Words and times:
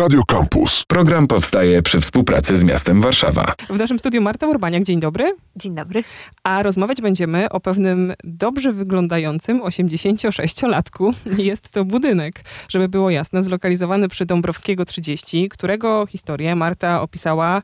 Radio 0.00 0.22
Campus. 0.24 0.84
Program 0.88 1.26
powstaje 1.26 1.82
przy 1.82 2.00
współpracy 2.00 2.56
z 2.56 2.64
miastem 2.64 3.00
Warszawa. 3.00 3.54
W 3.70 3.78
naszym 3.78 3.98
studiu 3.98 4.22
Marta 4.22 4.46
Urbaniak, 4.46 4.82
dzień 4.82 5.00
dobry. 5.00 5.36
Dzień 5.56 5.74
dobry. 5.74 6.04
A 6.42 6.62
rozmawiać 6.62 7.00
będziemy 7.00 7.48
o 7.48 7.60
pewnym 7.60 8.12
dobrze 8.24 8.72
wyglądającym 8.72 9.60
86-latku. 9.60 11.14
Jest 11.38 11.74
to 11.74 11.84
budynek, 11.84 12.34
żeby 12.68 12.88
było 12.88 13.10
jasne, 13.10 13.42
zlokalizowany 13.42 14.08
przy 14.08 14.26
Dąbrowskiego 14.26 14.84
30, 14.84 15.48
którego 15.48 16.06
historię 16.06 16.56
Marta 16.56 17.02
opisała 17.02 17.62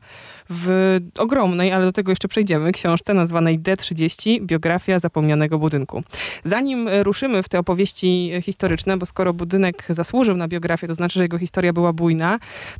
w 0.49 0.97
ogromnej, 1.19 1.73
ale 1.73 1.85
do 1.85 1.91
tego 1.91 2.11
jeszcze 2.11 2.27
przejdziemy, 2.27 2.71
książce 2.71 3.13
nazwanej 3.13 3.59
D30 3.59 4.45
Biografia 4.45 4.99
zapomnianego 4.99 5.59
budynku. 5.59 6.03
Zanim 6.43 6.89
ruszymy 7.03 7.43
w 7.43 7.49
te 7.49 7.59
opowieści 7.59 8.31
historyczne, 8.41 8.97
bo 8.97 9.05
skoro 9.05 9.33
budynek 9.33 9.83
zasłużył 9.89 10.37
na 10.37 10.47
biografię, 10.47 10.87
to 10.87 10.93
znaczy, 10.93 11.19
że 11.19 11.23
jego 11.23 11.37
historia 11.37 11.73
była 11.73 11.93
bujna, 11.93 12.26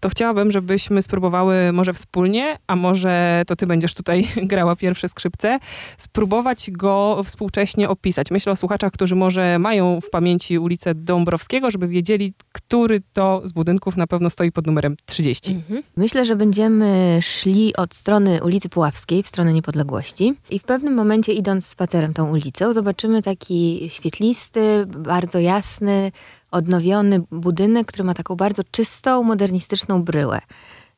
to 0.01 0.09
chciałabym, 0.09 0.51
żebyśmy 0.51 1.01
spróbowały 1.01 1.71
może 1.73 1.93
wspólnie, 1.93 2.57
a 2.67 2.75
może 2.75 3.43
to 3.47 3.55
ty 3.55 3.67
będziesz 3.67 3.93
tutaj 3.93 4.27
grała 4.51 4.75
pierwsze 4.75 5.07
skrzypce, 5.07 5.59
spróbować 5.97 6.71
go 6.71 7.21
współcześnie 7.25 7.89
opisać. 7.89 8.31
Myślę 8.31 8.51
o 8.51 8.55
słuchaczach, 8.55 8.91
którzy 8.91 9.15
może 9.15 9.59
mają 9.59 10.01
w 10.01 10.09
pamięci 10.09 10.59
ulicę 10.59 10.95
Dąbrowskiego, 10.95 11.71
żeby 11.71 11.87
wiedzieli, 11.87 12.33
który 12.51 13.01
to 13.13 13.41
z 13.43 13.51
budynków 13.51 13.97
na 13.97 14.07
pewno 14.07 14.29
stoi 14.29 14.51
pod 14.51 14.67
numerem 14.67 14.95
30. 15.05 15.53
Mhm. 15.53 15.83
Myślę, 15.97 16.25
że 16.25 16.35
będziemy 16.35 17.19
szli 17.21 17.75
od 17.75 17.95
strony 17.95 18.43
ulicy 18.43 18.69
Puławskiej 18.69 19.23
w 19.23 19.27
stronę 19.27 19.53
Niepodległości 19.53 20.33
i 20.49 20.59
w 20.59 20.63
pewnym 20.63 20.93
momencie 20.93 21.33
idąc 21.33 21.67
spacerem 21.67 22.13
tą 22.13 22.31
ulicą 22.31 22.73
zobaczymy 22.73 23.21
taki 23.21 23.87
świetlisty, 23.89 24.85
bardzo 24.85 25.39
jasny, 25.39 26.11
odnowiony 26.51 27.21
budynek, 27.31 27.87
który 27.87 28.03
ma 28.03 28.13
taką 28.13 28.35
bardzo 28.35 28.63
czystą, 28.71 29.23
modernistyczną 29.23 30.03
bryłę 30.03 30.41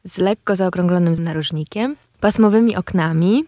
z 0.04 0.18
lekko 0.18 0.56
zaokrąglonym 0.56 1.14
narożnikiem, 1.14 1.96
pasmowymi 2.20 2.76
oknami, 2.76 3.44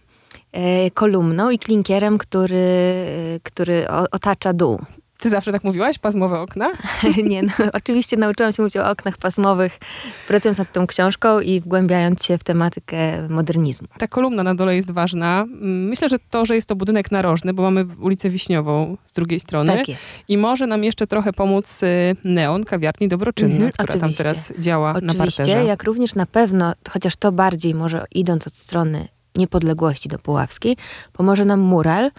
e, 0.51 0.91
kolumną 0.91 1.49
i 1.49 1.59
klinkierem, 1.59 2.17
który, 2.17 2.57
e, 2.57 3.39
który 3.43 3.85
otacza 4.11 4.53
dół. 4.53 4.79
Ty 5.21 5.29
zawsze 5.29 5.51
tak 5.51 5.63
mówiłaś? 5.63 5.99
Pasmowe 5.99 6.39
okna? 6.39 6.71
Nie, 7.29 7.43
no, 7.43 7.51
oczywiście 7.73 8.17
nauczyłam 8.17 8.53
się 8.53 8.61
mówić 8.61 8.77
o 8.77 8.89
oknach 8.89 9.17
pasmowych, 9.17 9.79
pracując 10.27 10.57
nad 10.57 10.71
tą 10.71 10.87
książką 10.87 11.39
i 11.39 11.59
wgłębiając 11.59 12.25
się 12.25 12.37
w 12.37 12.43
tematykę 12.43 13.27
modernizmu. 13.29 13.87
Ta 13.97 14.07
kolumna 14.07 14.43
na 14.43 14.55
dole 14.55 14.75
jest 14.75 14.91
ważna. 14.91 15.45
Myślę, 15.61 16.09
że 16.09 16.17
to, 16.29 16.45
że 16.45 16.55
jest 16.55 16.67
to 16.67 16.75
budynek 16.75 17.11
narożny, 17.11 17.53
bo 17.53 17.63
mamy 17.63 17.85
ulicę 17.99 18.29
Wiśniową 18.29 18.97
z 19.05 19.13
drugiej 19.13 19.39
strony. 19.39 19.77
Tak 19.77 19.87
jest. 19.87 20.01
I 20.27 20.37
może 20.37 20.67
nam 20.67 20.83
jeszcze 20.83 21.07
trochę 21.07 21.33
pomóc 21.33 21.83
y, 21.83 22.15
Neon, 22.23 22.63
kawiarni 22.63 23.07
dobroczynna, 23.07 23.53
mhm, 23.53 23.71
która 23.71 23.95
oczywiście. 23.95 24.23
tam 24.23 24.25
teraz 24.25 24.53
działa 24.59 24.91
oczywiście, 24.91 25.17
na 25.17 25.25
parterze. 25.25 25.65
jak 25.65 25.83
również 25.83 26.15
na 26.15 26.25
pewno, 26.25 26.73
chociaż 26.89 27.15
to 27.15 27.31
bardziej 27.31 27.75
może 27.75 28.05
idąc 28.11 28.47
od 28.47 28.53
strony 28.53 29.07
niepodległości 29.35 30.09
do 30.09 30.19
Puławskiej, 30.19 30.77
pomoże 31.13 31.45
nam 31.45 31.59
mural, 31.59 32.11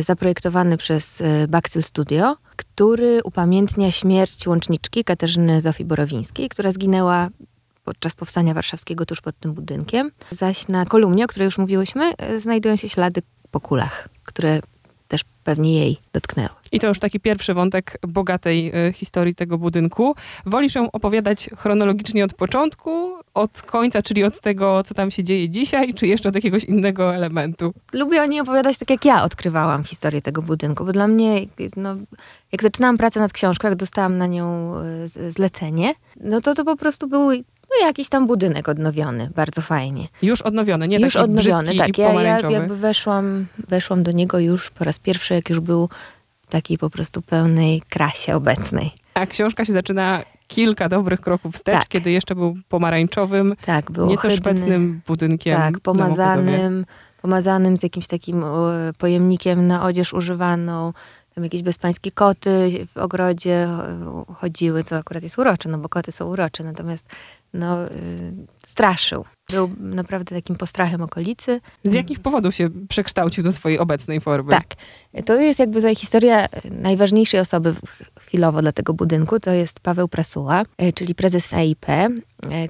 zaprojektowany 0.00 0.76
przez 0.76 1.20
e, 1.20 1.48
Bakcyl 1.48 1.82
Studio, 1.82 2.36
który 2.56 3.20
upamiętnia 3.24 3.90
śmierć 3.90 4.46
łączniczki 4.46 5.04
Katarzyny 5.04 5.60
Zofii 5.60 5.84
Borowińskiej, 5.84 6.48
która 6.48 6.72
zginęła 6.72 7.28
podczas 7.84 8.14
powstania 8.14 8.54
warszawskiego 8.54 9.06
tuż 9.06 9.20
pod 9.20 9.38
tym 9.38 9.54
budynkiem. 9.54 10.10
Zaś 10.30 10.68
na 10.68 10.84
kolumnie, 10.84 11.24
o 11.24 11.28
której 11.28 11.44
już 11.44 11.58
mówiłyśmy, 11.58 12.16
e, 12.16 12.40
znajdują 12.40 12.76
się 12.76 12.88
ślady 12.88 13.22
po 13.50 13.60
kulach, 13.60 14.08
które 14.24 14.60
też 15.14 15.24
pewnie 15.44 15.78
jej 15.78 15.96
dotknęły. 16.12 16.48
I 16.72 16.80
to 16.80 16.86
już 16.86 16.98
taki 16.98 17.20
pierwszy 17.20 17.54
wątek 17.54 17.98
bogatej 18.08 18.86
y, 18.88 18.92
historii 18.92 19.34
tego 19.34 19.58
budynku. 19.58 20.14
Wolisz 20.46 20.74
ją 20.74 20.90
opowiadać 20.90 21.50
chronologicznie 21.56 22.24
od 22.24 22.34
początku, 22.34 23.14
od 23.34 23.62
końca, 23.62 24.02
czyli 24.02 24.24
od 24.24 24.40
tego, 24.40 24.82
co 24.82 24.94
tam 24.94 25.10
się 25.10 25.24
dzieje 25.24 25.50
dzisiaj, 25.50 25.94
czy 25.94 26.06
jeszcze 26.06 26.28
od 26.28 26.34
jakiegoś 26.34 26.64
innego 26.64 27.14
elementu? 27.14 27.74
Lubię 27.92 28.22
o 28.22 28.26
niej 28.26 28.40
opowiadać 28.40 28.78
tak, 28.78 28.90
jak 28.90 29.04
ja 29.04 29.22
odkrywałam 29.22 29.84
historię 29.84 30.22
tego 30.22 30.42
budynku, 30.42 30.84
bo 30.84 30.92
dla 30.92 31.08
mnie, 31.08 31.46
no, 31.76 31.96
jak 32.52 32.62
zaczynałam 32.62 32.96
pracę 32.96 33.20
nad 33.20 33.32
książką, 33.32 33.68
jak 33.68 33.76
dostałam 33.76 34.18
na 34.18 34.26
nią 34.26 34.74
y, 35.16 35.30
zlecenie, 35.30 35.94
no 36.20 36.40
to 36.40 36.54
to 36.54 36.64
po 36.64 36.76
prostu 36.76 37.08
był 37.08 37.30
no 37.80 37.86
jakiś 37.86 38.08
tam 38.08 38.26
budynek 38.26 38.68
odnowiony, 38.68 39.30
bardzo 39.34 39.62
fajnie. 39.62 40.08
Już 40.22 40.42
odnowiony, 40.42 40.88
nie 40.88 40.98
już 40.98 41.16
odnowiony, 41.16 41.74
tak. 41.74 41.98
Ja, 41.98 42.22
ja 42.22 42.50
jakby 42.50 42.76
weszłam, 42.76 43.46
weszłam 43.68 44.02
do 44.02 44.12
niego 44.12 44.38
już 44.38 44.70
po 44.70 44.84
raz 44.84 44.98
pierwszy, 44.98 45.34
jak 45.34 45.50
już 45.50 45.60
był 45.60 45.88
takiej 46.48 46.78
po 46.78 46.90
prostu 46.90 47.22
pełnej 47.22 47.82
krasie 47.88 48.34
obecnej. 48.34 48.90
A 49.14 49.26
książka 49.26 49.64
się 49.64 49.72
zaczyna 49.72 50.22
kilka 50.46 50.88
dobrych 50.88 51.20
kroków 51.20 51.54
wstecz, 51.54 51.74
tak. 51.74 51.88
kiedy 51.88 52.10
jeszcze 52.10 52.34
był 52.34 52.54
pomarańczowym, 52.68 53.54
tak, 53.66 53.90
był 53.90 54.06
nieco 54.06 54.28
ohydny, 54.28 54.36
szpecnym 54.36 55.00
budynkiem. 55.06 55.56
Tak, 55.56 55.80
pomazanym, 55.80 56.86
pomazanym 57.22 57.76
z 57.76 57.82
jakimś 57.82 58.06
takim 58.06 58.44
pojemnikiem 58.98 59.66
na 59.66 59.84
odzież 59.84 60.12
używaną. 60.12 60.92
Tam 61.34 61.44
jakieś 61.44 61.62
bezpańskie 61.62 62.10
koty 62.10 62.86
w 62.94 62.98
ogrodzie 62.98 63.68
chodziły, 64.34 64.84
co 64.84 64.96
akurat 64.96 65.22
jest 65.22 65.38
urocze, 65.38 65.68
no 65.68 65.78
bo 65.78 65.88
koty 65.88 66.12
są 66.12 66.26
urocze, 66.26 66.64
natomiast 66.64 67.06
no, 67.54 67.86
y, 67.86 67.90
straszył. 68.66 69.24
Był 69.50 69.70
naprawdę 69.78 70.36
takim 70.36 70.56
postrachem 70.56 71.02
okolicy. 71.02 71.60
Z 71.84 71.92
jakich 71.92 72.20
powodów 72.20 72.54
się 72.54 72.68
przekształcił 72.88 73.44
do 73.44 73.52
swojej 73.52 73.78
obecnej 73.78 74.20
formy? 74.20 74.50
Tak. 74.50 74.66
To 75.24 75.40
jest 75.40 75.60
jakby 75.60 75.74
tutaj 75.74 75.96
historia 75.96 76.46
najważniejszej 76.70 77.40
osoby 77.40 77.74
chwilowo 78.20 78.62
dla 78.62 78.72
tego 78.72 78.94
budynku. 78.94 79.40
To 79.40 79.50
jest 79.50 79.80
Paweł 79.80 80.08
Prasuła, 80.08 80.62
y, 80.82 80.92
czyli 80.92 81.14
prezes 81.14 81.52
EIP, 81.52 81.88
y, 81.88 82.08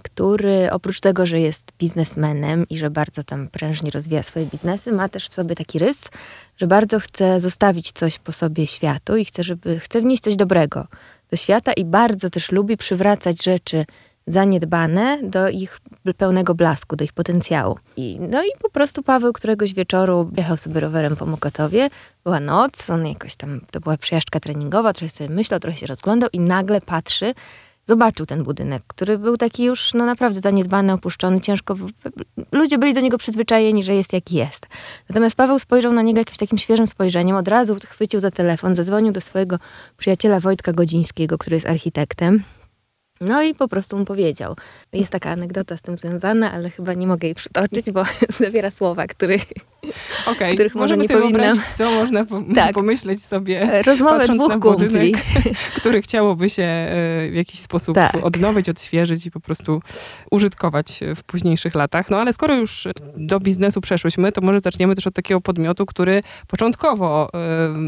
który 0.03 0.71
oprócz 0.71 1.01
tego, 1.01 1.27
że 1.27 1.41
jest 1.41 1.73
biznesmenem 1.79 2.69
i 2.69 2.79
że 2.79 2.91
bardzo 2.91 3.23
tam 3.23 3.49
prężnie 3.49 3.91
rozwija 3.91 4.23
swoje 4.23 4.47
biznesy, 4.47 4.93
ma 4.93 5.09
też 5.09 5.29
w 5.29 5.35
sobie 5.35 5.55
taki 5.55 5.79
rys, 5.79 6.09
że 6.57 6.67
bardzo 6.67 7.01
chce 7.01 7.41
zostawić 7.41 7.93
coś 7.93 8.19
po 8.19 8.33
sobie 8.33 8.67
światu 8.67 9.17
i 9.17 9.25
chce, 9.25 9.43
żeby, 9.43 9.81
chce 9.81 10.01
wnieść 10.01 10.23
coś 10.23 10.37
dobrego 10.37 10.87
do 11.31 11.37
świata 11.37 11.73
i 11.73 11.85
bardzo 11.85 12.31
też 12.31 12.53
lubi 12.53 12.77
przywracać 12.77 13.45
rzeczy 13.45 13.85
zaniedbane 14.27 15.19
do 15.23 15.49
ich 15.49 15.81
pełnego 16.17 16.55
blasku, 16.55 16.97
do 16.97 17.05
ich 17.05 17.13
potencjału. 17.13 17.79
I, 17.97 18.21
no 18.21 18.45
i 18.45 18.49
po 18.63 18.71
prostu 18.71 19.03
Paweł 19.03 19.33
któregoś 19.33 19.75
wieczoru 19.75 20.31
jechał 20.37 20.57
sobie 20.57 20.81
rowerem 20.81 21.17
po 21.17 21.27
Mokotowie, 21.27 21.91
była 22.25 22.41
noc, 22.41 22.91
on 22.91 23.07
jakoś 23.07 23.37
tam, 23.37 23.61
to 23.71 23.81
była 23.81 23.97
przejażdżka 23.97 24.41
treningowa, 24.41 24.93
trochę 24.93 25.11
sobie 25.11 25.31
myślał, 25.31 25.61
trochę 25.61 25.77
się 25.77 25.87
rozglądał 25.87 26.29
i 26.33 26.41
nagle 26.41 26.81
patrzy, 26.81 27.35
zobaczył 27.85 28.27
ten 28.27 28.43
budynek, 28.43 28.83
który 28.87 29.19
był 29.19 29.37
taki 29.37 29.65
już 29.65 29.95
no 29.95 30.07
naprawdę 30.07 30.41
zaniedbany, 30.41 30.93
opuszczony, 30.93 31.41
ciężko. 31.41 31.75
Ludzie 32.53 32.79
byli 32.79 32.95
do 32.95 33.01
niego 33.01 33.19
przyzwyczajeni, 33.19 33.85
że 33.85 33.95
jest 33.95 34.13
jaki 34.13 34.37
jest. 34.37 34.67
Natomiast 35.09 35.37
Paweł 35.37 35.59
spojrzał 35.59 35.93
na 35.93 36.03
niego 36.03 36.19
jakimś 36.19 36.39
takim 36.39 36.59
świeżym 36.59 36.87
spojrzeniem, 36.87 37.37
od 37.37 37.49
razu 37.49 37.77
chwycił 37.87 38.21
za 38.21 38.31
telefon, 38.31 38.75
zadzwonił 38.75 39.13
do 39.13 39.21
swojego 39.21 39.59
przyjaciela 39.97 40.41
Wojtka 40.41 40.73
Godzińskiego, 40.73 41.39
który 41.39 41.57
jest 41.57 41.67
architektem. 41.67 42.43
No 43.21 43.43
i 43.43 43.55
po 43.55 43.69
prostu 43.69 43.99
mu 43.99 44.05
powiedział. 44.05 44.57
Jest 44.93 45.13
taka 45.13 45.31
anegdota 45.31 45.77
z 45.77 45.83
tym 45.83 45.97
związana, 45.97 46.53
ale 46.53 46.71
chyba 46.71 46.95
nie 46.95 47.07
mogę 47.07 47.29
jej 47.29 47.35
przytoczyć, 47.35 47.91
bo 47.91 48.05
zawiera 48.41 48.71
słowa, 48.71 49.07
których, 49.07 49.43
okay. 50.27 50.55
których 50.55 50.75
może 50.75 50.97
nie 50.97 51.09
powinnam. 51.09 51.61
co 51.75 51.91
można 51.91 52.25
po 52.25 52.43
tak. 52.55 52.75
pomyśleć 52.75 53.23
sobie, 53.23 53.63
e, 53.63 53.83
Rozmowę 53.83 54.29
dwóch 54.29 54.49
na 54.49 54.59
budynek, 54.59 55.15
który 55.77 56.03
chciałoby 56.03 56.49
się 56.49 56.63
e, 56.63 57.31
w 57.31 57.35
jakiś 57.35 57.61
sposób 57.61 57.95
tak. 57.95 58.17
odnowić, 58.23 58.69
odświeżyć 58.69 59.27
i 59.27 59.31
po 59.31 59.41
prostu 59.41 59.83
użytkować 60.31 61.01
w 61.17 61.23
późniejszych 61.23 61.75
latach. 61.75 62.11
No 62.11 62.19
ale 62.19 62.33
skoro 62.33 62.55
już 62.55 62.89
do 63.17 63.41
biznesu 63.41 63.81
przeszłyśmy, 63.81 64.33
to 64.33 64.41
może 64.41 64.59
zaczniemy 64.59 64.95
też 64.95 65.07
od 65.07 65.15
takiego 65.15 65.41
podmiotu, 65.41 65.87
który 65.87 66.23
początkowo 66.47 67.29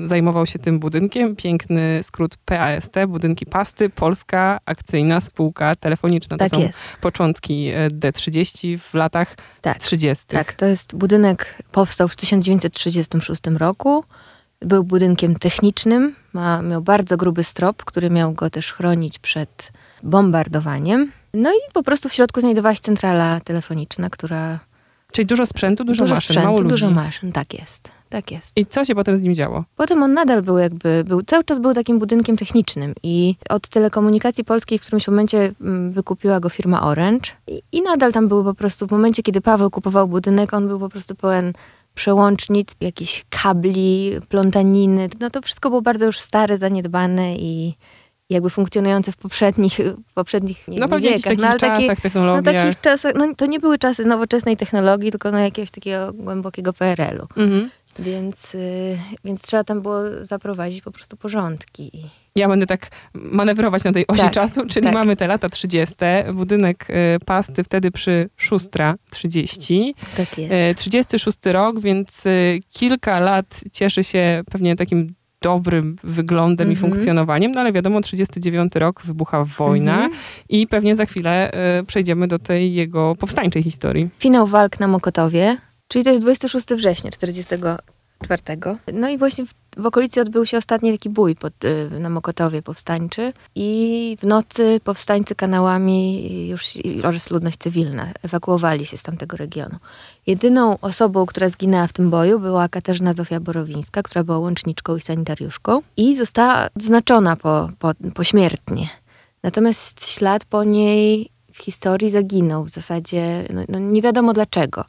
y, 0.05 0.07
zajmował 0.07 0.47
się 0.47 0.59
tym 0.59 0.79
budynkiem. 0.79 1.37
Piękny 1.37 2.03
skrót 2.03 2.37
PAST, 2.45 2.95
Budynki 3.09 3.47
Pasty, 3.47 3.91
Polska 3.91 4.61
Akcyjna 4.67 5.16
Spółka 5.21 5.75
Telefoniczna. 5.75 6.37
To 6.37 6.45
tak 6.45 6.51
są 6.51 6.61
jest. 6.61 6.79
początki 7.01 7.71
D30 7.89 8.79
w 8.79 8.95
latach 8.95 9.37
tak. 9.61 9.79
30. 9.79 10.27
Tak, 10.27 10.53
to 10.53 10.67
jest 10.67 10.95
budynek, 10.95 11.55
powstał 11.73 12.09
w 12.09 12.17
1936 12.17 13.41
roku. 13.57 14.05
Był 14.61 14.85
budynkiem 14.85 15.39
technicznym, 15.39 16.15
ma, 16.33 16.63
miał 16.63 16.83
bardzo 16.83 17.17
gruby 17.17 17.45
strop, 17.45 17.85
który 17.85 18.11
miał 18.11 18.33
go 18.33 18.51
też 18.51 18.73
chronić 18.73 19.19
przed 19.19 19.73
bombardowaniem. 20.03 21.13
No 21.35 21.51
i 21.51 21.73
po 21.73 21.83
prostu 21.83 22.09
w 22.09 22.13
środku 22.13 22.41
znajdowała 22.41 22.75
się 22.75 22.81
centrala 22.81 23.41
telefoniczna, 23.41 24.11
która 24.11 24.59
Czyli 25.17 25.27
dużo 25.27 25.47
sprzętu, 25.47 25.85
dużo, 25.85 26.03
dużo 26.03 26.15
maszyn, 26.15 26.25
sprzętu, 26.25 26.47
mało 26.47 26.61
ludzi. 26.61 26.71
dużo 26.71 26.91
maszyn, 26.91 27.33
tak 27.33 27.55
jest, 27.55 27.91
tak 28.09 28.31
jest. 28.31 28.57
I 28.57 28.67
co 28.67 28.85
się 28.85 28.95
potem 28.95 29.17
z 29.17 29.21
nim 29.21 29.35
działo? 29.35 29.65
Potem 29.77 30.03
on 30.03 30.15
nadal 30.15 30.43
był 30.43 30.59
jakby, 30.59 31.05
był, 31.05 31.23
cały 31.23 31.45
czas 31.45 31.59
był 31.59 31.75
takim 31.75 31.99
budynkiem 31.99 32.37
technicznym 32.37 32.95
i 33.03 33.37
od 33.49 33.69
telekomunikacji 33.69 34.45
polskiej 34.45 34.79
w 34.79 34.83
którymś 34.83 35.09
momencie 35.09 35.53
mm, 35.61 35.93
wykupiła 35.93 36.41
go 36.41 36.49
firma 36.49 36.83
Orange 36.83 37.31
i, 37.47 37.63
i 37.73 37.83
nadal 37.83 38.13
tam 38.13 38.29
był 38.29 38.45
po 38.45 38.55
prostu, 38.55 38.87
w 38.87 38.91
momencie 38.91 39.23
kiedy 39.23 39.41
Paweł 39.41 39.71
kupował 39.71 40.09
budynek, 40.09 40.55
on 40.55 40.69
był 40.69 40.79
po 40.81 40.89
prostu 40.89 41.15
pełen 41.15 41.53
przełącznic, 41.95 42.69
jakichś 42.81 43.25
kabli, 43.31 44.13
plątaniny. 44.29 45.09
No 45.21 45.31
to 45.31 45.43
wszystko 45.43 45.69
było 45.69 45.83
bardzo 45.83 46.07
już 46.07 46.21
stare, 46.21 46.59
zaniedbane 46.59 47.37
i, 47.37 47.75
jakby 48.31 48.51
funkcjonujące 48.51 49.13
w 49.13 49.17
poprzednich, 49.17 49.81
w 50.09 50.13
poprzednich 50.15 50.69
nie, 50.69 50.79
No 50.79 50.87
nie 50.87 50.91
pewnie 50.91 51.09
wiekach. 51.09 51.23
takich 51.25 51.45
ale 51.45 51.59
takie- 51.59 51.81
czasach, 51.81 51.97
no 51.99 52.03
technologiach. 52.03 52.55
takich 52.65 52.81
czasach, 52.81 53.15
no 53.17 53.35
to 53.37 53.47
nie 53.47 53.61
były 53.61 53.79
czasy 53.79 54.05
nowoczesnej 54.05 54.57
technologii, 54.57 55.11
tylko 55.11 55.31
no 55.31 55.39
jakiegoś 55.39 55.71
takiego 55.71 56.13
głębokiego 56.13 56.73
PRL-u. 56.73 57.41
Mhm. 57.43 57.71
Więc, 57.99 58.55
y, 58.55 58.99
więc 59.25 59.43
trzeba 59.43 59.65
tam 59.65 59.81
było 59.83 60.01
zaprowadzić 60.23 60.83
po 60.83 60.91
prostu 60.91 61.17
porządki. 61.17 61.91
Ja 62.37 62.49
będę 62.49 62.67
tak 62.67 62.89
manewrować 63.15 63.85
na 63.85 63.93
tej 63.93 64.07
osi 64.07 64.21
Tak, 64.21 64.33
czasu, 64.33 64.67
czyli 64.67 64.85
tak. 64.85 64.95
mamy 64.95 65.17
te 65.17 65.27
lata 65.27 65.49
30. 65.49 65.95
Budynek 66.35 66.87
y, 66.91 66.95
pasty 67.27 67.65
wtedy 67.65 67.91
przy 67.91 68.29
Szustra 68.37 68.95
30. 69.11 69.95
Tak 70.17 70.39
jest. 70.39 70.53
E, 70.53 70.75
36 70.75 71.39
rok, 71.47 71.81
więc 71.81 72.27
e, 72.27 72.31
kilka 72.73 73.21
lat 73.21 73.61
cieszy 73.73 74.05
się 74.05 74.43
pewnie 74.51 74.77
takim 74.77 75.15
dobrym 75.43 75.97
wyglądem 76.05 76.69
i 76.69 76.71
Mhm. 76.73 76.91
funkcjonowaniem, 76.91 77.53
no 77.53 77.61
ale 77.61 77.73
wiadomo, 77.73 78.01
39 78.01 78.73
rok 78.77 79.03
wybucha 79.05 79.45
wojna 79.45 79.93
Mhm. 79.95 80.13
i 80.49 80.67
pewnie 80.67 80.95
za 80.97 81.07
chwilę 81.07 81.53
e, 81.53 81.83
przejdziemy 81.87 82.29
do 82.29 82.39
tej 82.39 82.75
jego 82.75 83.15
powstańczej 83.17 83.63
historii. 83.63 84.09
Finał 84.19 84.47
walk 84.47 84.81
na 84.81 84.89
Mokotowie, 84.89 85.57
czyli 85.89 86.05
to 86.05 86.11
jest 86.11 86.23
26 86.23 86.67
września 86.75 87.11
44. 88.25 88.99
No 88.99 89.09
i 89.09 89.19
właśnie 89.19 89.47
w, 89.47 89.51
w 89.77 89.87
okolicy 89.87 90.21
odbył 90.21 90.47
się 90.47 90.59
ostatni 90.59 90.93
taki 90.93 91.11
bój 91.11 91.35
pod, 91.35 91.65
y, 91.65 92.01
na 92.01 92.11
Mokotowie 92.11 92.63
powstańczy 92.63 93.33
i 93.55 94.17
w 94.21 94.27
nocy 94.27 94.81
powstańcy 94.85 95.35
kanałami 95.35 96.49
już 96.49 96.73
oraz 97.05 97.31
ludność 97.31 97.59
cywilna 97.59 98.07
ewakuowali 98.23 98.87
się 98.87 98.97
z 98.97 99.03
tamtego 99.03 99.37
regionu. 99.37 99.79
Jedyną 100.27 100.79
osobą, 100.81 101.27
która 101.27 101.49
zginęła 101.49 101.87
w 101.87 101.93
tym 101.93 102.11
boju 102.11 102.41
była 102.41 102.69
Katarzyna 102.69 103.13
Zofia 103.13 103.41
Borowińska, 103.41 104.03
która 104.03 104.25
była 104.25 104.39
łączniczką 104.39 104.97
i 104.97 105.01
sanitariuszką 105.01 105.83
i 105.97 106.15
została 106.15 106.69
odznaczona 106.77 107.37
po, 107.37 107.71
po, 107.79 107.93
pośmiertnie. 108.15 108.89
Natomiast 109.43 110.09
ślad 110.09 110.45
po 110.45 110.65
niej 110.65 111.31
w 111.53 111.59
historii 111.59 112.11
zaginął 112.11 112.65
w 112.65 112.71
zasadzie, 112.71 113.45
no, 113.55 113.63
no 113.69 113.79
nie 113.79 114.03
wiadomo 114.03 114.33
dlaczego. 114.33 114.85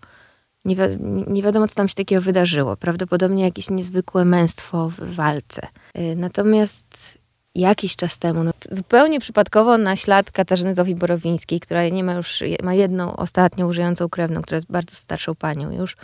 Nie, 0.68 0.76
wi- 0.76 0.98
nie 1.28 1.42
wiadomo, 1.44 1.68
co 1.68 1.76
tam 1.76 1.88
się 1.88 1.96
takiego 1.96 2.22
wydarzyło. 2.22 2.78
Prawdopodobnie 2.78 3.44
jakieś 3.44 3.70
niezwykłe 3.70 4.26
męstwo 4.26 4.90
w 4.90 5.16
walce. 5.16 5.68
Y, 5.98 6.16
Natomiast 6.16 7.18
jakiś 7.56 7.96
czas 7.96 8.20
temu, 8.20 8.44
no, 8.44 8.52
zupełnie 8.70 9.20
przypadkowo 9.20 9.78
na 9.78 9.96
ślad 9.96 10.32
Katarzyny 10.32 10.76
Zofii 10.76 10.96
Borowińskiej, 10.96 11.60
która 11.60 11.90
nie 11.90 12.04
ma 12.04 12.14
już, 12.14 12.44
ma 12.64 12.74
jedną 12.74 13.16
ostatnią 13.16 13.74
żyjącą 13.74 14.10
krewną, 14.10 14.42
która 14.42 14.56
jest 14.56 14.72
bardzo 14.72 14.96
starszą 14.96 15.36
panią 15.36 15.72
już. 15.72 15.96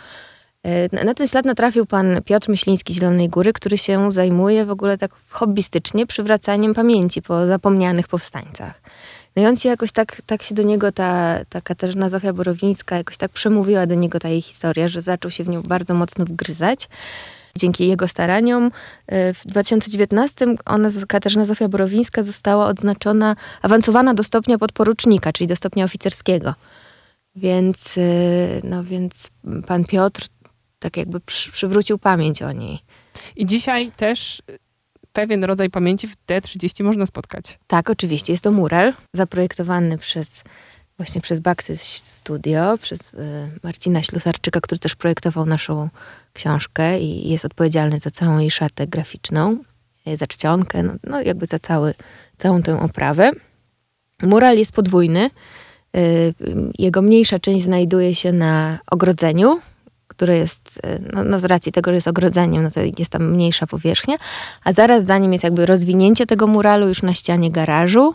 Y, 0.66 1.04
Na 1.04 1.14
ten 1.14 1.28
ślad 1.28 1.44
natrafił 1.44 1.86
pan 1.86 2.22
Piotr 2.24 2.48
Myśliński 2.50 2.92
z 2.92 2.96
Zielonej 2.96 3.28
Góry, 3.28 3.52
który 3.52 3.78
się 3.78 4.12
zajmuje 4.12 4.64
w 4.64 4.70
ogóle 4.70 4.98
tak 4.98 5.10
hobbystycznie 5.30 6.06
przywracaniem 6.06 6.74
pamięci 6.74 7.22
po 7.22 7.46
zapomnianych 7.46 8.08
powstańcach. 8.08 8.80
No 9.36 9.42
i 9.42 9.46
on 9.46 9.56
się 9.56 9.68
jakoś 9.68 9.92
tak, 9.92 10.22
tak 10.26 10.42
się 10.42 10.54
do 10.54 10.62
niego 10.62 10.92
ta, 10.92 11.38
ta 11.48 11.60
Katarzyna 11.60 12.08
Zofia 12.08 12.32
Borowińska 12.32 12.96
jakoś 12.96 13.16
tak 13.16 13.30
przemówiła 13.30 13.86
do 13.86 13.94
niego 13.94 14.18
ta 14.18 14.28
jej 14.28 14.42
historia, 14.42 14.88
że 14.88 15.00
zaczął 15.00 15.30
się 15.30 15.44
w 15.44 15.48
nią 15.48 15.62
bardzo 15.62 15.94
mocno 15.94 16.24
wgryzać. 16.24 16.88
Dzięki 17.56 17.88
jego 17.88 18.08
staraniom 18.08 18.66
y, 18.66 18.70
w 19.34 19.46
2019 19.46 20.46
ona, 20.64 20.88
Katarzyna 21.08 21.46
Zofia 21.46 21.68
Borowińska, 21.68 22.22
została 22.22 22.66
odznaczona, 22.66 23.36
awansowana 23.62 24.14
do 24.14 24.22
stopnia 24.22 24.58
podporucznika, 24.58 25.32
czyli 25.32 25.46
do 25.46 25.56
stopnia 25.56 25.84
oficerskiego. 25.84 26.54
Więc, 27.36 27.96
y, 27.96 28.60
no 28.64 28.84
więc 28.84 29.30
pan 29.66 29.84
Piotr 29.84 30.26
tak 30.78 30.96
jakby 30.96 31.20
przy, 31.20 31.52
przywrócił 31.52 31.98
pamięć 31.98 32.42
o 32.42 32.52
niej. 32.52 32.78
I 33.36 33.46
dzisiaj 33.46 33.92
też 33.96 34.42
pewien 35.14 35.44
rodzaj 35.44 35.70
pamięci 35.70 36.08
w 36.08 36.16
D30 36.26 36.84
można 36.84 37.06
spotkać. 37.06 37.58
Tak, 37.66 37.90
oczywiście. 37.90 38.32
Jest 38.32 38.44
to 38.44 38.50
mural 38.50 38.92
zaprojektowany 39.12 39.98
przez 39.98 40.44
właśnie 40.96 41.20
przez 41.20 41.40
Baxy 41.40 41.76
Studio, 41.76 42.78
przez 42.78 43.00
y, 43.00 43.50
Marcina 43.62 44.02
Ślusarczyka, 44.02 44.60
który 44.60 44.78
też 44.78 44.94
projektował 44.94 45.46
naszą 45.46 45.88
książkę 46.32 47.00
i 47.00 47.28
jest 47.28 47.44
odpowiedzialny 47.44 48.00
za 48.00 48.10
całą 48.10 48.38
jej 48.38 48.50
szatę 48.50 48.86
graficzną, 48.86 49.58
y, 50.08 50.16
za 50.16 50.26
czcionkę, 50.26 50.82
no, 50.82 50.94
no 51.04 51.20
jakby 51.20 51.46
za 51.46 51.58
cały, 51.58 51.94
całą 52.38 52.62
tę 52.62 52.80
oprawę. 52.80 53.30
Mural 54.22 54.58
jest 54.58 54.72
podwójny. 54.72 55.30
Y, 55.96 56.34
Jego 56.78 57.02
mniejsza 57.02 57.38
część 57.38 57.64
znajduje 57.64 58.14
się 58.14 58.32
na 58.32 58.78
ogrodzeniu, 58.86 59.60
które 60.16 60.38
jest, 60.38 60.80
y, 60.86 61.02
no, 61.12 61.24
no 61.24 61.38
z 61.38 61.44
racji 61.44 61.72
tego, 61.72 61.90
że 61.90 61.94
jest 61.94 62.08
ogrodzeniem, 62.08 62.62
no 62.62 62.70
to 62.70 62.80
jest 62.98 63.12
tam 63.12 63.30
mniejsza 63.30 63.66
powierzchnia, 63.66 64.16
a 64.64 64.72
zaraz 64.72 65.04
za 65.04 65.18
nim 65.18 65.32
jest 65.32 65.44
jakby 65.44 65.66
rozwinięcie 65.66 66.26
tego 66.26 66.46
muralu 66.46 66.88
już 66.88 67.02
na 67.02 67.14
ścianie 67.14 67.50
garażu. 67.50 68.14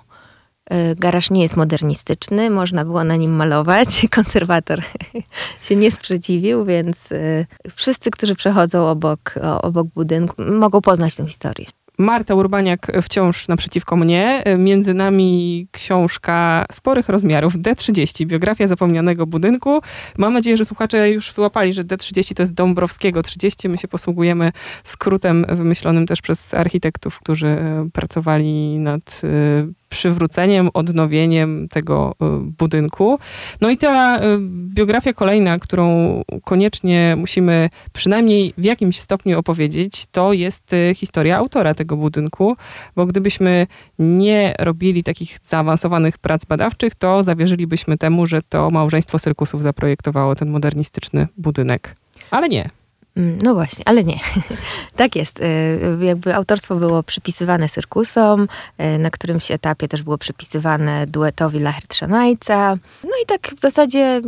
Y, 0.73 0.95
Garaż 0.95 1.29
nie 1.29 1.41
jest 1.41 1.57
modernistyczny, 1.57 2.49
można 2.49 2.85
było 2.85 3.03
na 3.03 3.15
nim 3.15 3.31
malować. 3.31 3.87
Konserwator 4.15 4.81
się 5.67 5.75
nie 5.75 5.91
sprzeciwił, 5.91 6.65
więc 6.65 7.11
y, 7.11 7.45
wszyscy, 7.75 8.11
którzy 8.11 8.35
przechodzą 8.35 8.87
obok, 8.87 9.35
obok 9.61 9.87
budynku, 9.87 10.35
mogą 10.51 10.81
poznać 10.81 11.15
tę 11.15 11.27
historię. 11.27 11.65
Marta 11.99 12.35
Urbaniak 12.35 12.91
wciąż 13.01 13.47
naprzeciwko 13.47 13.95
mnie. 13.95 14.43
Między 14.57 14.93
nami 14.93 15.67
książka 15.71 16.65
sporych 16.71 17.09
rozmiarów 17.09 17.55
D30, 17.55 18.25
biografia 18.25 18.67
zapomnianego 18.67 19.27
budynku. 19.27 19.81
Mam 20.17 20.33
nadzieję, 20.33 20.57
że 20.57 20.65
słuchacze 20.65 21.11
już 21.11 21.33
wyłapali, 21.33 21.73
że 21.73 21.83
D30 21.83 22.33
to 22.33 22.43
jest 22.43 22.53
Dąbrowskiego 22.53 23.23
30. 23.23 23.69
My 23.69 23.77
się 23.77 23.87
posługujemy 23.87 24.51
skrótem 24.83 25.45
wymyślonym 25.49 26.05
też 26.05 26.21
przez 26.21 26.53
architektów, 26.53 27.19
którzy 27.19 27.47
e, 27.47 27.89
pracowali 27.93 28.79
nad 28.79 29.21
e, 29.23 29.78
przywróceniem, 29.89 30.69
odnowieniem 30.73 31.67
tego 31.69 32.15
e, 32.21 32.25
budynku. 32.57 33.19
No 33.61 33.69
i 33.69 33.77
ta 33.77 34.17
e, 34.17 34.37
biografia 34.73 35.13
kolejna, 35.13 35.59
którą 35.59 36.21
koniecznie 36.43 37.15
musimy 37.17 37.69
przynajmniej 37.93 38.53
w 38.57 38.63
jakimś 38.63 38.99
stopniu 38.99 39.39
opowiedzieć, 39.39 40.05
to 40.11 40.33
jest 40.33 40.73
e, 40.73 40.95
historia 40.95 41.37
autora 41.37 41.73
tego 41.73 41.97
budynku, 41.97 42.55
bo 42.95 43.05
gdybyśmy 43.05 43.67
nie 43.99 44.53
robili 44.59 45.03
takich 45.03 45.37
zaawansowanych 45.43 46.17
prac 46.17 46.45
badawczych, 46.45 46.95
to 46.95 47.23
zawierzylibyśmy 47.23 47.97
temu, 47.97 48.27
że 48.27 48.41
to 48.41 48.69
małżeństwo 48.69 49.19
Syrkusów 49.19 49.61
zaprojektowało 49.61 50.35
ten 50.35 50.49
modernistyczny 50.49 51.27
budynek. 51.37 51.95
Ale 52.31 52.49
nie. 52.49 52.78
Mm, 53.17 53.37
No 53.43 53.53
właśnie, 53.53 53.83
ale 53.87 54.03
nie. 54.03 54.19
tak 54.95 55.15
jest. 55.15 55.39
Y, 55.39 56.05
Jakby 56.05 56.35
autorstwo 56.35 56.75
było 56.75 57.03
przypisywane 57.03 57.69
Syrkusom, 57.69 58.47
y, 58.95 58.99
na 58.99 59.09
którymś 59.09 59.51
etapie 59.51 59.87
też 59.87 60.03
było 60.03 60.17
przypisywane 60.17 61.07
duetowi 61.07 61.59
Lachert-Szanajca. 61.59 62.77
No 63.03 63.11
i 63.23 63.25
tak 63.25 63.47
w 63.55 63.59
zasadzie 63.59 64.21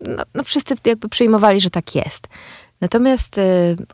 no, 0.00 0.22
no 0.34 0.44
wszyscy 0.44 0.74
jakby 0.86 1.08
przyjmowali, 1.08 1.60
że 1.60 1.70
tak 1.70 1.94
jest. 1.94 2.28
Natomiast 2.80 3.38
y, 3.38 3.42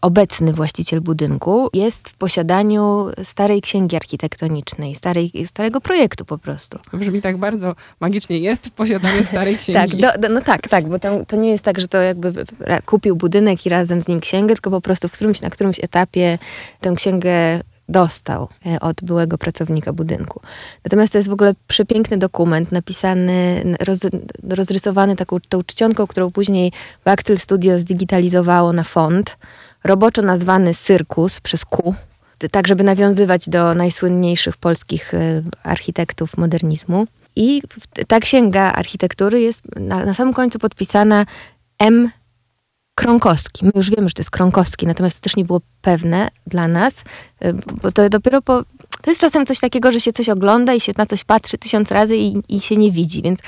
obecny 0.01 0.53
właściciel 0.53 1.01
budynku 1.01 1.69
jest 1.73 2.09
w 2.09 2.15
posiadaniu 2.15 3.07
starej 3.23 3.61
księgi 3.61 3.97
architektonicznej, 3.97 4.95
starej, 4.95 5.33
starego 5.47 5.81
projektu 5.81 6.25
po 6.25 6.39
prostu. 6.39 6.79
Brzmi 6.93 7.21
tak 7.21 7.37
bardzo 7.37 7.75
magicznie. 8.01 8.39
Jest 8.39 8.67
w 8.67 8.71
posiadaniu 8.71 9.25
starej 9.25 9.57
księgi. 9.63 10.01
Tak, 10.01 10.01
do, 10.01 10.29
do, 10.29 10.35
no 10.35 10.41
tak, 10.41 10.69
tak, 10.69 10.89
bo 10.89 10.99
tam, 10.99 11.27
to 11.27 11.37
nie 11.37 11.51
jest 11.51 11.65
tak, 11.65 11.81
że 11.81 11.89
to 11.89 11.99
jakby 11.99 12.33
kupił 12.87 13.17
budynek 13.17 13.67
i 13.67 13.69
razem 13.69 14.01
z 14.01 14.09
nim 14.09 14.21
księgę, 14.21 14.55
tylko 14.55 14.71
po 14.71 14.81
prostu 14.81 15.09
w 15.09 15.13
którymś, 15.13 15.41
na 15.41 15.51
którymś 15.51 15.85
etapie 15.85 16.39
tę 16.81 16.93
księgę 16.97 17.61
dostał 17.89 18.49
e, 18.67 18.81
od 18.81 18.97
byłego 19.03 19.39
pracownika 19.39 19.93
budynku. 19.93 20.41
Natomiast 20.85 21.13
to 21.13 21.19
jest 21.19 21.29
w 21.29 21.33
ogóle 21.33 21.55
przepiękny 21.67 22.17
dokument, 22.19 22.73
napisany, 22.73 23.63
roz, 23.81 24.01
rozrysowany 24.51 25.17
taką 25.17 25.37
tą 25.49 25.63
czcionką, 25.63 26.07
którą 26.07 26.31
później 26.31 26.73
Waxel 27.05 27.39
Studio 27.39 27.79
zdigitalizowało 27.79 28.73
na 28.73 28.85
font. 28.85 29.37
Roboczo 29.85 30.23
nazwany 30.23 30.75
Cyrkus 30.75 31.41
przez 31.41 31.65
Q, 31.65 31.95
tak 32.51 32.69
żeby 32.69 32.85
nawiązywać 32.85 33.49
do 33.49 33.75
najsłynniejszych 33.75 34.57
polskich 34.57 35.15
e, 35.15 35.43
architektów 35.63 36.37
modernizmu. 36.37 37.07
I 37.37 37.63
ta 38.09 38.21
księga 38.21 38.73
architektury 38.73 39.41
jest 39.41 39.63
na, 39.77 40.05
na 40.05 40.15
samym 40.15 40.35
końcu 40.35 40.59
podpisana 40.59 41.27
M. 41.79 42.11
Kronkowski. 42.95 43.65
My 43.65 43.71
już 43.75 43.91
wiemy, 43.91 44.09
że 44.09 44.15
to 44.15 44.21
jest 44.21 44.31
Kronkowski, 44.31 44.87
natomiast 44.87 45.21
to 45.21 45.23
też 45.23 45.37
nie 45.37 45.45
było 45.45 45.61
pewne 45.83 46.29
dla 46.47 46.69
nas, 46.69 47.05
y, 47.45 47.55
bo 47.83 47.93
to 47.93 48.09
dopiero 48.09 48.43
po... 48.43 48.63
To 49.03 49.11
jest 49.11 49.21
czasem 49.21 49.47
coś 49.47 49.61
takiego, 49.61 49.93
że 49.93 50.01
się 50.01 50.13
coś 50.13 50.29
ogląda 50.29 50.75
i 50.75 50.81
się 50.81 50.93
na 50.97 51.07
coś 51.07 51.25
patrzy 51.25 51.59
tysiąc 51.59 51.91
razy 51.91 52.17
i, 52.17 52.43
i 52.49 52.61
się 52.61 52.77
nie 52.77 52.93
widzi, 52.93 53.23
więc 53.23 53.39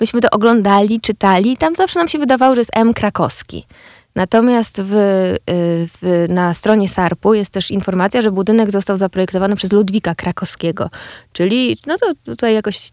myśmy 0.00 0.20
to 0.20 0.28
oglądali, 0.30 1.00
czytali 1.00 1.52
i 1.52 1.56
tam 1.56 1.74
zawsze 1.74 1.98
nam 1.98 2.08
się 2.08 2.18
wydawało, 2.18 2.54
że 2.54 2.60
jest 2.60 2.70
M. 2.74 2.94
Krakowski. 2.94 3.66
Natomiast 4.14 4.82
w, 4.82 4.94
y, 4.94 5.38
w, 5.48 6.26
na 6.28 6.54
stronie 6.54 6.88
SARP-u 6.88 7.34
jest 7.34 7.50
też 7.50 7.70
informacja, 7.70 8.22
że 8.22 8.30
budynek 8.30 8.70
został 8.70 8.96
zaprojektowany 8.96 9.56
przez 9.56 9.72
Ludwika 9.72 10.14
Krakowskiego. 10.14 10.90
Czyli 11.32 11.76
no 11.86 11.98
to 11.98 12.06
tutaj 12.24 12.54
jakoś 12.54 12.90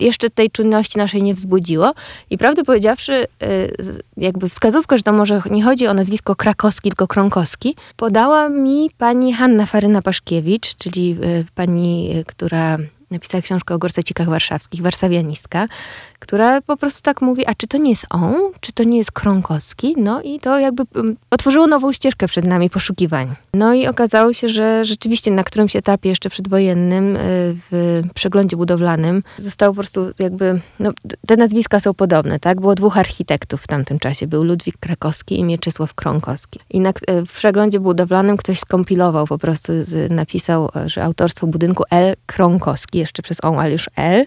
jeszcze 0.00 0.30
tej 0.30 0.50
czynności 0.50 0.98
naszej 0.98 1.22
nie 1.22 1.34
wzbudziło. 1.34 1.94
I 2.30 2.38
prawdę 2.38 2.64
powiedziawszy, 2.64 3.12
y, 3.12 3.26
jakby 4.16 4.48
wskazówkę, 4.48 4.98
że 4.98 5.02
to 5.02 5.12
może 5.12 5.42
nie 5.50 5.64
chodzi 5.64 5.86
o 5.86 5.94
nazwisko 5.94 6.36
Krakowski, 6.36 6.90
tylko 6.90 7.06
Kronkowski, 7.06 7.74
podała 7.96 8.48
mi 8.48 8.90
pani 8.98 9.34
Hanna 9.34 9.64
Faryna-Paszkiewicz, 9.64 10.74
czyli 10.78 11.16
y, 11.24 11.44
pani, 11.54 12.24
która 12.26 12.78
napisała 13.10 13.42
książkę 13.42 13.74
o 13.74 13.78
gorsecikach 13.78 14.28
warszawskich, 14.28 14.82
warszawianistka, 14.82 15.66
która 16.22 16.60
po 16.60 16.76
prostu 16.76 17.02
tak 17.02 17.22
mówi, 17.22 17.46
a 17.46 17.54
czy 17.54 17.66
to 17.66 17.78
nie 17.78 17.90
jest 17.90 18.06
on? 18.10 18.34
Czy 18.60 18.72
to 18.72 18.84
nie 18.84 18.98
jest 18.98 19.12
Kronkowski? 19.12 19.94
No 19.96 20.22
i 20.22 20.38
to 20.38 20.58
jakby 20.58 20.82
um, 20.94 21.16
otworzyło 21.30 21.66
nową 21.66 21.92
ścieżkę 21.92 22.28
przed 22.28 22.46
nami 22.46 22.70
poszukiwań. 22.70 23.34
No 23.54 23.74
i 23.74 23.86
okazało 23.86 24.32
się, 24.32 24.48
że 24.48 24.84
rzeczywiście 24.84 25.30
na 25.30 25.44
którymś 25.44 25.76
etapie 25.76 26.08
jeszcze 26.08 26.30
przedwojennym 26.30 27.16
y, 27.16 27.18
w 27.70 28.02
przeglądzie 28.14 28.56
budowlanym 28.56 29.22
zostało 29.36 29.72
po 29.72 29.76
prostu 29.76 30.10
jakby, 30.18 30.60
no, 30.80 30.90
te 31.26 31.36
nazwiska 31.36 31.80
są 31.80 31.94
podobne, 31.94 32.40
tak? 32.40 32.60
Było 32.60 32.74
dwóch 32.74 32.98
architektów 32.98 33.62
w 33.62 33.66
tamtym 33.66 33.98
czasie. 33.98 34.26
Był 34.26 34.44
Ludwik 34.44 34.76
Krakowski 34.80 35.38
i 35.38 35.44
Mieczysław 35.44 35.94
Kronkowski. 35.94 36.60
I 36.70 36.80
na, 36.80 36.90
y, 36.90 37.26
w 37.26 37.32
przeglądzie 37.32 37.80
budowlanym 37.80 38.36
ktoś 38.36 38.58
skompilował 38.58 39.26
po 39.26 39.38
prostu, 39.38 39.72
z, 39.80 40.10
napisał, 40.10 40.70
że 40.84 41.04
autorstwo 41.04 41.46
budynku 41.46 41.84
L. 41.90 42.14
Kronkowski, 42.26 42.98
jeszcze 42.98 43.22
przez 43.22 43.38
on, 43.42 43.58
ale 43.58 43.72
już 43.72 43.90
L. 43.96 44.26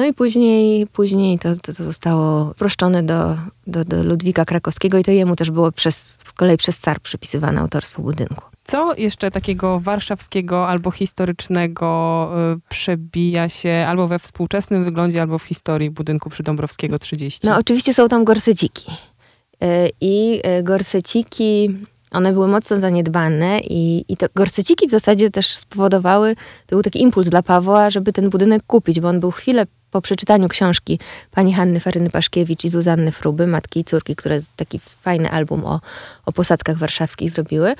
No 0.00 0.06
i 0.06 0.14
później, 0.14 0.86
później 0.86 1.38
to, 1.38 1.56
to, 1.56 1.72
to 1.72 1.84
zostało 1.84 2.50
uproszczone 2.50 3.02
do, 3.02 3.36
do, 3.66 3.84
do 3.84 4.04
Ludwika 4.04 4.44
Krakowskiego 4.44 4.98
i 4.98 5.04
to 5.04 5.10
jemu 5.10 5.36
też 5.36 5.50
było 5.50 5.72
przez, 5.72 6.16
z 6.26 6.32
kolei 6.32 6.56
przez 6.56 6.80
car 6.80 7.00
przypisywane 7.00 7.60
autorstwo 7.60 8.02
budynku. 8.02 8.42
Co 8.64 8.94
jeszcze 8.94 9.30
takiego 9.30 9.80
warszawskiego 9.80 10.68
albo 10.68 10.90
historycznego 10.90 12.30
y, 12.56 12.60
przebija 12.68 13.48
się 13.48 13.84
albo 13.88 14.08
we 14.08 14.18
współczesnym 14.18 14.84
wyglądzie, 14.84 15.20
albo 15.20 15.38
w 15.38 15.42
historii 15.42 15.90
budynku 15.90 16.30
przy 16.30 16.42
Dąbrowskiego 16.42 16.98
30? 16.98 17.46
No 17.46 17.56
oczywiście 17.56 17.94
są 17.94 18.08
tam 18.08 18.24
gorseciki. 18.24 18.90
Y, 18.90 19.90
I 20.00 20.42
y, 20.58 20.62
gorseciki 20.62 21.76
one 22.10 22.32
były 22.32 22.48
mocno 22.48 22.78
zaniedbane 22.78 23.60
i, 23.60 24.04
i 24.08 24.16
te 24.16 24.28
gorseciki 24.34 24.86
w 24.86 24.90
zasadzie 24.90 25.30
też 25.30 25.56
spowodowały, 25.56 26.34
to 26.66 26.76
był 26.76 26.82
taki 26.82 27.02
impuls 27.02 27.28
dla 27.28 27.42
Pawła, 27.42 27.90
żeby 27.90 28.12
ten 28.12 28.30
budynek 28.30 28.62
kupić, 28.66 29.00
bo 29.00 29.08
on 29.08 29.20
był 29.20 29.30
chwilę 29.30 29.66
po 29.90 30.00
przeczytaniu 30.00 30.48
książki 30.48 30.98
pani 31.30 31.54
Hanny 31.54 31.80
Faryny-Paszkiewicz 31.80 32.64
i 32.64 32.68
Zuzanny 32.68 33.12
Fruby, 33.12 33.46
matki 33.46 33.80
i 33.80 33.84
córki, 33.84 34.16
które 34.16 34.38
taki 34.56 34.78
fajny 34.78 35.30
album 35.30 35.64
o, 35.64 35.80
o 36.26 36.32
posadzkach 36.32 36.76
warszawskich 36.76 37.30
zrobiły. 37.30 37.74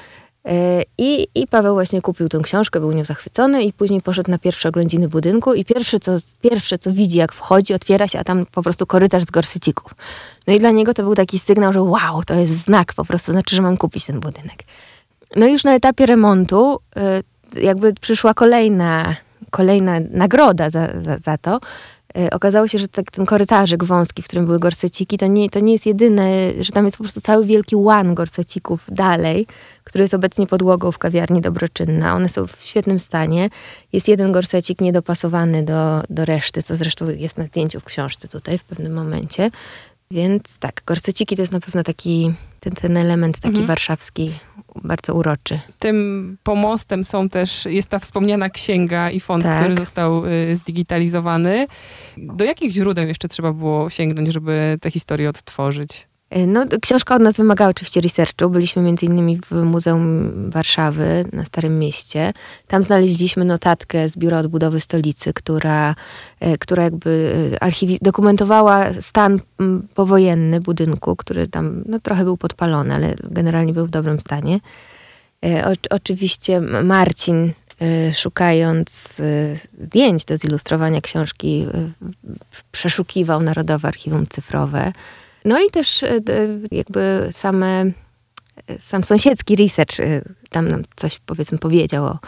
E, 0.45 0.83
I, 0.99 1.29
I 1.35 1.47
Paweł 1.47 1.75
właśnie 1.75 2.03
kupił 2.03 2.29
tę 2.29 2.41
książkę, 2.43 2.81
był 2.81 2.93
nią 2.93 3.05
zachwycony 3.05 3.63
i 3.63 3.73
później 3.73 4.03
poszedł 4.03 4.31
na 4.31 4.39
pierwsze 4.39 4.69
oględziny 4.69 5.09
budynku 5.09 5.55
i 5.55 5.65
pierwsze 5.65 5.99
co, 5.99 6.17
pierwsze, 6.43 6.79
co 6.79 6.93
widzi, 6.93 7.19
jak 7.19 7.33
wchodzi, 7.33 7.75
otwiera 7.75 8.09
się, 8.09 8.19
a 8.19 8.25
tam 8.25 8.47
po 8.47 8.63
prostu 8.63 8.87
korytarz 8.87 9.23
z 9.23 9.31
gorsycików. 9.31 9.95
No 10.47 10.55
i 10.55 10.59
dla 10.59 10.71
niego 10.71 10.95
to 10.95 11.03
był 11.03 11.15
taki 11.15 11.39
sygnał, 11.39 11.73
że 11.73 11.83
wow, 11.83 12.23
to 12.27 12.35
jest 12.35 12.53
znak 12.53 12.95
po 12.95 13.05
prostu, 13.05 13.33
znaczy, 13.33 13.57
że 13.57 13.63
mam 13.63 13.77
kupić 13.77 14.07
ten 14.07 14.21
budynek. 14.21 14.63
No 15.37 15.47
i 15.47 15.53
już 15.53 15.65
na 15.65 15.75
etapie 15.75 16.07
remontu 16.07 16.79
e, 16.97 17.23
jakby 17.61 17.95
przyszła 17.95 18.35
kolejna, 18.35 19.17
kolejna 19.51 20.01
nagroda 20.11 20.71
za, 20.71 20.89
za, 21.03 21.19
za 21.19 21.39
to, 21.39 21.61
okazało 22.33 22.69
się, 22.69 22.79
że 22.79 22.89
tak, 22.89 23.11
ten 23.11 23.27
korytarzyk 23.27 23.85
wąski, 23.85 24.23
w 24.23 24.25
którym 24.25 24.47
były 24.47 24.59
gorseciki, 24.59 25.19
to 25.19 25.27
nie, 25.27 25.51
to 25.51 25.61
nie 25.61 25.73
jest 25.73 25.87
jedyne, 25.87 26.29
że 26.61 26.73
tam 26.73 26.85
jest 26.85 26.97
po 26.97 27.05
prostu 27.05 27.21
cały 27.21 27.45
wielki 27.45 27.77
łan 27.77 28.15
gorsecików 28.15 28.87
dalej, 28.89 29.47
który 29.85 30.05
jest 30.05 30.15
obecnie 30.15 30.47
podłogą 30.47 30.93
w 30.93 30.99
kawiarni 30.99 31.41
Dobroczynna. 31.41 32.15
One 32.15 32.29
są 32.29 32.47
w 32.47 32.57
świetnym 32.61 32.99
stanie. 32.99 33.51
Jest 33.93 34.09
jeden 34.09 34.33
gorsecik 34.33 34.81
niedopasowany 34.81 35.63
do, 35.63 36.03
do 36.11 36.25
reszty, 36.25 36.63
co 36.63 36.77
zresztą 36.77 37.09
jest 37.11 37.39
na 37.39 37.45
zdjęciu 37.45 37.81
w 37.81 37.85
książce 37.85 38.29
tutaj 38.29 38.59
w 38.59 38.65
pewnym 38.65 38.93
momencie. 38.93 39.51
Więc 40.13 40.59
tak, 40.59 40.83
gorseciki 40.87 41.37
to 41.37 41.43
jest 41.43 41.53
na 41.53 41.61
pewno 41.61 41.83
taki 41.83 42.33
ten, 42.61 42.73
ten 42.73 42.97
element 42.97 43.37
taki 43.37 43.49
mhm. 43.49 43.67
warszawski 43.67 44.33
bardzo 44.85 45.15
uroczy. 45.15 45.61
Tym 45.79 46.37
pomostem 46.43 47.05
są 47.05 47.29
też, 47.29 47.65
jest 47.65 47.89
ta 47.89 47.99
wspomniana 47.99 48.51
księga 48.51 49.11
i 49.11 49.21
fond, 49.21 49.45
tak. 49.45 49.61
który 49.61 49.75
został 49.75 50.27
y, 50.27 50.57
zdigitalizowany. 50.57 51.67
Do 52.17 52.45
jakich 52.45 52.73
źródeł 52.73 53.07
jeszcze 53.07 53.29
trzeba 53.29 53.53
było 53.53 53.91
sięgnąć, 53.91 54.33
żeby 54.33 54.79
tę 54.81 54.91
historię 54.91 55.29
odtworzyć? 55.29 56.10
Y, 56.37 56.47
no, 56.47 56.67
książka 56.83 57.15
od 57.15 57.23
nas 57.23 57.37
wymagała 57.37 57.71
oczywiście 57.71 58.01
researchu. 58.01 58.51
Byliśmy 58.51 58.83
między 58.83 59.07
innymi 59.07 59.39
w 59.51 59.53
Muzeum 59.53 60.31
Warszawy 60.51 61.25
na 61.33 61.45
Starym 61.45 61.79
Mieście. 61.79 62.33
Tam 62.69 62.83
znaleźliśmy 62.83 63.45
notatkę 63.45 64.09
z 64.09 64.17
Biura 64.17 64.39
Odbudowy 64.39 64.81
Stolicy, 64.81 65.33
która, 65.33 65.95
y, 66.47 66.59
która 66.59 66.85
jakby 66.85 67.33
archiwi- 67.61 67.99
dokumentowała 68.03 68.87
stan 69.01 69.41
powojenny 69.95 70.61
budynku, 70.61 71.17
który 71.17 71.49
tam 71.49 71.83
no, 71.87 72.01
trochę 72.01 72.25
był 72.25 72.37
podpalony, 72.37 72.95
ale 72.95 73.15
generalnie 73.25 73.73
był 73.73 73.87
w 73.87 73.91
dobrym 73.91 74.21
stanie. 74.21 74.61
O, 75.65 75.95
oczywiście 75.95 76.61
Marcin 76.61 77.53
szukając 78.15 79.21
zdjęć 79.81 80.25
do 80.25 80.37
zilustrowania 80.37 81.01
książki, 81.01 81.67
przeszukiwał 82.73 83.43
Narodowe 83.43 83.89
Archiwum 83.89 84.27
Cyfrowe. 84.27 84.93
No 85.45 85.61
i 85.61 85.71
też 85.71 86.03
e, 86.03 86.21
jakby 86.71 87.29
same, 87.31 87.67
e, 88.67 88.81
sam 88.81 89.05
sąsiedzki 89.05 89.57
research 89.57 90.01
e, 90.01 90.23
tam 90.51 90.69
nam 90.69 90.83
coś 90.97 91.19
powiedzmy 91.19 91.59
powiedział 91.59 92.05
o, 92.05 92.19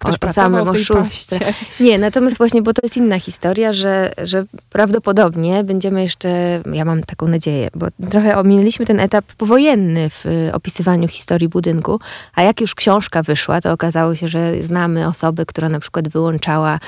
Ktoś 0.00 0.14
o, 0.14 0.26
o 0.26 0.32
samym 0.32 0.68
oszustwie. 0.68 1.54
Nie, 1.80 1.98
natomiast 1.98 2.38
właśnie, 2.38 2.62
bo 2.62 2.72
to 2.72 2.80
jest 2.82 2.96
inna 2.96 3.18
historia, 3.18 3.72
że, 3.72 4.12
że 4.22 4.44
prawdopodobnie 4.70 5.64
będziemy 5.64 6.02
jeszcze, 6.02 6.62
ja 6.72 6.84
mam 6.84 7.02
taką 7.02 7.28
nadzieję, 7.28 7.68
bo 7.74 7.86
trochę 8.10 8.38
ominęliśmy 8.38 8.86
ten 8.86 9.00
etap 9.00 9.24
powojenny 9.24 10.10
w 10.10 10.24
opisywaniu 10.52 11.08
historii 11.08 11.48
budynku, 11.48 12.00
a 12.34 12.42
jak 12.42 12.60
już 12.60 12.74
książka 12.74 13.22
wyszła, 13.22 13.60
to 13.60 13.72
okazało 13.72 14.14
się, 14.14 14.28
że 14.28 14.62
znamy 14.62 15.06
osobę, 15.08 15.46
która 15.46 15.68
na 15.68 15.80
przykład 15.80 16.08
wyłączała 16.08 16.78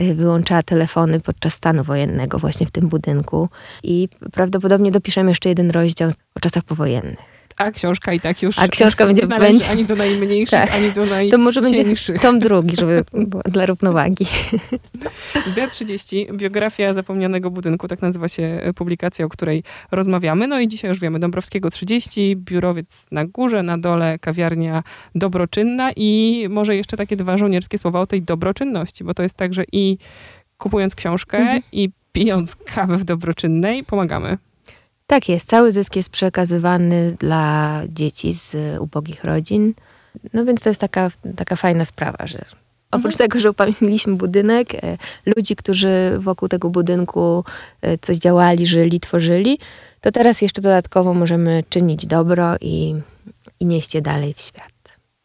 y, 0.00 0.14
wyłączała 0.14 0.62
telefony 0.62 1.20
podczas 1.20 1.54
stanu 1.54 1.84
wojennego 1.84 2.38
właśnie 2.38 2.66
w 2.66 2.70
tym 2.70 2.88
budynku 2.88 3.48
i 3.82 4.08
prawdopodobnie 4.32 4.90
dopiszemy 4.90 5.30
jeszcze 5.30 5.48
jeden 5.48 5.70
rozdział 5.70 6.10
o 6.34 6.40
czasach 6.40 6.62
powojennych 6.62 7.31
a 7.58 7.70
książka 7.70 8.12
i 8.12 8.20
tak 8.20 8.42
już 8.42 8.58
a 8.58 8.68
książka 8.68 9.06
będzie, 9.06 9.26
będzie 9.38 9.70
ani 9.70 9.84
do 9.84 9.96
najmniejszych, 9.96 10.60
tak. 10.60 10.74
ani 10.74 10.92
do 10.92 11.06
najcieńszych. 11.06 11.30
To 11.30 11.38
może 11.38 11.60
będzie 11.60 11.84
tom 12.22 12.38
drugi, 12.38 12.76
żeby 12.76 13.04
dla 13.44 13.66
równowagi. 13.66 14.26
D30, 15.56 16.36
biografia 16.36 16.94
zapomnianego 16.94 17.50
budynku, 17.50 17.88
tak 17.88 18.02
nazywa 18.02 18.28
się 18.28 18.60
publikacja, 18.74 19.24
o 19.24 19.28
której 19.28 19.62
rozmawiamy. 19.90 20.46
No 20.46 20.60
i 20.60 20.68
dzisiaj 20.68 20.88
już 20.88 21.00
wiemy, 21.00 21.18
Dąbrowskiego 21.18 21.70
30, 21.70 22.36
biurowiec 22.36 23.06
na 23.10 23.24
górze, 23.24 23.62
na 23.62 23.78
dole 23.78 24.18
kawiarnia 24.18 24.82
dobroczynna 25.14 25.90
i 25.96 26.46
może 26.50 26.76
jeszcze 26.76 26.96
takie 26.96 27.16
dwa 27.16 27.36
żołnierskie 27.36 27.78
słowa 27.78 28.00
o 28.00 28.06
tej 28.06 28.22
dobroczynności, 28.22 29.04
bo 29.04 29.14
to 29.14 29.22
jest 29.22 29.34
tak, 29.34 29.54
że 29.54 29.64
i 29.72 29.98
kupując 30.58 30.94
książkę 30.94 31.38
mhm. 31.38 31.62
i 31.72 31.90
pijąc 32.12 32.56
kawę 32.56 32.96
w 32.96 33.04
dobroczynnej 33.04 33.84
pomagamy. 33.84 34.38
Tak 35.12 35.28
jest, 35.28 35.48
cały 35.48 35.72
zysk 35.72 35.96
jest 35.96 36.10
przekazywany 36.10 37.16
dla 37.18 37.80
dzieci 37.88 38.32
z 38.32 38.56
ubogich 38.80 39.24
rodzin. 39.24 39.74
No 40.32 40.44
więc 40.44 40.62
to 40.62 40.68
jest 40.68 40.80
taka, 40.80 41.10
taka 41.36 41.56
fajna 41.56 41.84
sprawa, 41.84 42.26
że 42.26 42.44
oprócz 42.90 43.14
mhm. 43.14 43.28
tego, 43.28 43.40
że 43.40 43.50
upamiętniliśmy 43.50 44.14
budynek, 44.16 44.74
e, 44.74 44.98
ludzi, 45.36 45.56
którzy 45.56 46.12
wokół 46.18 46.48
tego 46.48 46.70
budynku 46.70 47.44
e, 47.82 47.98
coś 47.98 48.16
działali, 48.16 48.66
żyli, 48.66 49.00
tworzyli, 49.00 49.58
to 50.00 50.12
teraz 50.12 50.42
jeszcze 50.42 50.62
dodatkowo 50.62 51.14
możemy 51.14 51.64
czynić 51.68 52.06
dobro 52.06 52.54
i, 52.60 52.94
i 53.60 53.66
nieść 53.66 53.94
je 53.94 54.02
dalej 54.02 54.34
w 54.34 54.40
świat. 54.40 54.71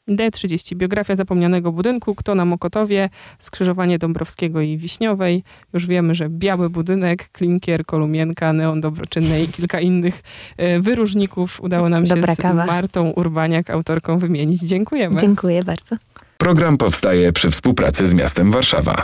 D30, 0.09 0.75
biografia 0.75 1.15
zapomnianego 1.15 1.71
budynku, 1.71 2.15
kto 2.15 2.35
na 2.35 2.45
Mokotowie, 2.45 3.09
skrzyżowanie 3.39 3.99
Dąbrowskiego 3.99 4.61
i 4.61 4.77
Wiśniowej. 4.77 5.43
Już 5.73 5.85
wiemy, 5.85 6.15
że 6.15 6.29
biały 6.29 6.69
budynek, 6.69 7.29
klinkier, 7.29 7.85
kolumienka, 7.85 8.53
neon 8.53 8.81
dobroczynny 8.81 9.43
i 9.43 9.47
kilka 9.47 9.79
innych 9.79 10.23
e, 10.57 10.79
wyróżników 10.79 11.61
udało 11.61 11.89
nam 11.89 12.05
się 12.07 12.15
Dobra 12.15 12.35
z 12.35 12.37
kawa. 12.37 12.65
Martą 12.65 13.09
Urbaniak, 13.09 13.69
autorką, 13.69 14.19
wymienić. 14.19 14.61
Dziękujemy. 14.61 15.21
Dziękuję 15.21 15.63
bardzo. 15.63 15.95
Program 16.37 16.77
powstaje 16.77 17.33
przy 17.33 17.49
współpracy 17.51 18.05
z 18.05 18.13
miastem 18.13 18.51
Warszawa. 18.51 19.03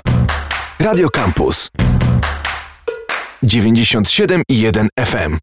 Radio 0.79 1.09
Campus 1.09 1.71
97 3.43 4.41
i 4.49 4.61
1 4.61 4.87
FM. 4.99 5.37